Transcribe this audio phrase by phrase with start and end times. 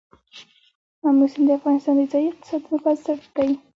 [1.07, 3.51] آمو سیند د افغانستان د ځایي اقتصادونو بنسټ دی.